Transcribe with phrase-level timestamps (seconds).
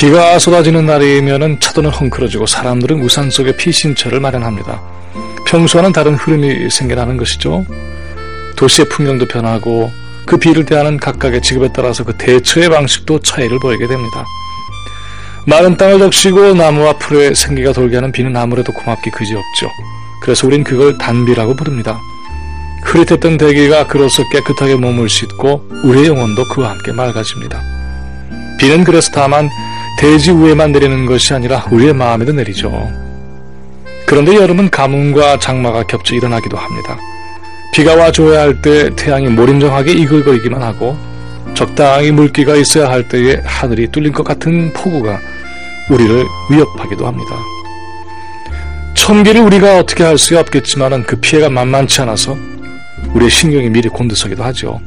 [0.00, 4.80] 비가 쏟아지는 날이면은 차도는 헝클어지고 사람들은 우산 속에 피신처를 마련합니다.
[5.46, 7.66] 평소와는 다른 흐름이 생겨나는 것이죠.
[8.56, 9.90] 도시의 풍경도 변하고
[10.24, 14.24] 그 비를 대하는 각각의 직업에 따라서 그 대처의 방식도 차이를 보이게 됩니다.
[15.46, 19.68] 마른 땅을 적시고 나무와 풀에 생기가 돌게 하는 비는 아무래도 고맙기 그지없죠.
[20.22, 21.98] 그래서 우린 그걸 단비라고 부릅니다.
[22.84, 27.60] 흐릿했던 대기가 그로써 깨끗하게 몸을 씻고 우리의 영혼도 그와 함께 맑아집니다.
[28.58, 29.50] 비는 그래서 다만
[30.00, 32.90] 대지 위에만 내리는 것이 아니라 우리의 마음에도 내리죠.
[34.06, 36.98] 그런데 여름은 가뭄과 장마가 겹쳐 일어나기도 합니다.
[37.74, 40.96] 비가 와줘야 할 때 태양이 모림정하게 이글거리기만 하고
[41.52, 45.20] 적당히 물기가 있어야 할 때에 하늘이 뚫린 것 같은 폭우가
[45.90, 47.36] 우리를 위협하기도 합니다.
[48.94, 52.38] 천기를 우리가 어떻게 할 수가 없겠지만 그 피해가 만만치 않아서
[53.14, 54.80] 우리의 신경이 미리 곤두서기도 하죠.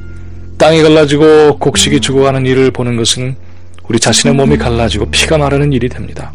[0.57, 3.35] 땅이 갈라지고 곡식이 죽어가는 일을 보는 것은
[3.87, 6.33] 우리 자신의 몸이 갈라지고 피가 마르는 일이 됩니다.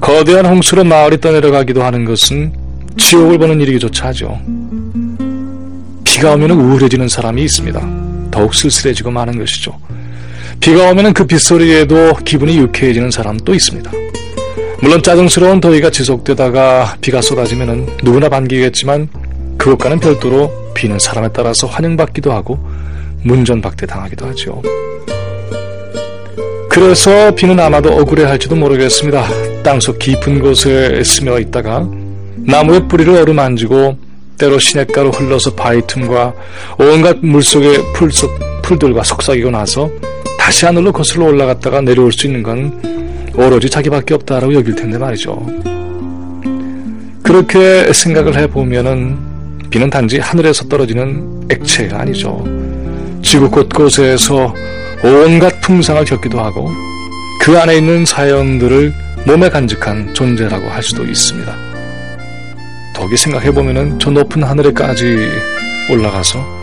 [0.00, 2.52] 거대한 홍수로 마을이 떠내려가기도 하는 것은
[2.96, 4.38] 지옥을 보는 일이기조차 하죠.
[6.04, 8.28] 비가 오면 우울해지는 사람이 있습니다.
[8.30, 9.78] 더욱 쓸쓸해지고 마는 것이죠.
[10.60, 13.90] 비가 오면 그 빗소리에도 기분이 유쾌해지는 사람도 있습니다.
[14.80, 19.08] 물론 짜증스러운 더위가 지속되다가 비가 쏟아지면 누구나 반기겠지만
[19.56, 22.58] 그것과는 별도로 비는 사람에 따라서 환영받기도 하고
[23.22, 24.62] 문전박대 당하기도 하죠.
[26.80, 29.26] 그래서 비는 아마도 억울해할지도 모르겠습니다.
[29.64, 31.84] 땅속 깊은 곳에 스며 있다가
[32.36, 33.98] 나무의 뿌리를 어루만지고
[34.38, 36.34] 때로 시냇가로 흘러서 바위 틈과
[36.78, 38.30] 온갖 물속의 풀속,
[38.62, 39.90] 풀들과 속삭이고 나서
[40.38, 42.80] 다시 하늘로 거슬러 올라갔다가 내려올 수 있는 건
[43.34, 45.36] 오로지 자기밖에 없다라고 여길 텐데 말이죠.
[47.24, 49.18] 그렇게 생각을 해보면은
[49.68, 52.44] 비는 단지 하늘에서 떨어지는 액체가 아니죠.
[53.20, 54.54] 지구 곳곳에서
[55.02, 56.70] 온갖 풍상을 겪기도 하고
[57.40, 58.92] 그 안에 있는 사연들을
[59.26, 61.54] 몸에 간직한 존재라고 할 수도 있습니다.
[62.94, 65.30] 더욱이 생각해보면 저 높은 하늘에까지
[65.90, 66.58] 올라가서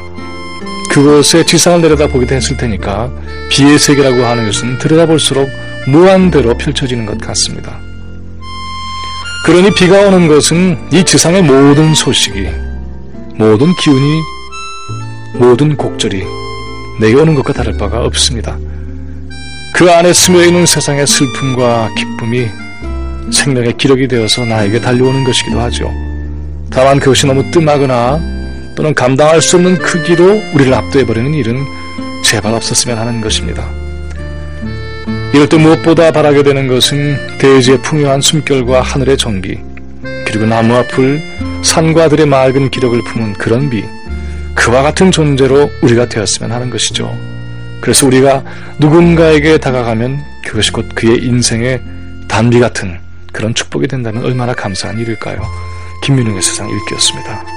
[0.90, 3.12] 그곳에 지상을 내려다보기도 했을 테니까
[3.50, 5.50] 비의 세계라고 하는 것은 들여다볼수록
[5.88, 7.79] 무한대로 펼쳐지는 것 같습니다.
[9.45, 12.50] 그러니 비가 오는 것은 이 지상의 모든 소식이
[13.35, 14.22] 모든 기운이
[15.35, 16.44] 모든 곡절이
[17.00, 18.57] 내게 오는 것과 다를 바가 없습니다.
[19.73, 22.47] 그 안에 스며있는 세상의 슬픔과 기쁨이
[23.31, 25.91] 생명의 기록이 되어서 나에게 달려오는 것이기도 하죠.
[26.69, 28.19] 다만 그것이 너무 뜸하거나
[28.75, 31.63] 또는 감당할 수 없는 크기로 우리를 압도해버리는 일은
[32.23, 33.69] 제발 없었으면 하는 것입니다.
[35.50, 39.59] 때 무엇보다 바라게 되는 것은 대지의 풍요한 숨결과 하늘의 정기,
[40.25, 41.22] 그리고 나무와 풀,
[41.62, 43.83] 산과 들의 맑은 기력을 품은 그런 비,
[44.55, 47.16] 그와 같은 존재로 우리가 되었으면 하는 것이죠.
[47.81, 48.43] 그래서 우리가
[48.79, 51.81] 누군가에게 다가가면 그것이 곧 그의 인생의
[52.27, 52.99] 단비 같은
[53.31, 55.41] 그런 축복이 된다면 얼마나 감사한 일일까요?
[56.01, 57.54] 김민웅의 세상 읽기였습니다.